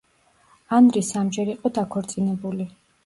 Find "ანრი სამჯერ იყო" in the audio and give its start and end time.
0.77-1.73